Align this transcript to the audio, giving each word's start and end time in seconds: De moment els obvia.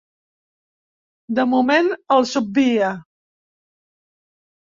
De 1.39 1.45
moment 1.51 1.89
els 2.17 2.33
obvia. 2.41 2.89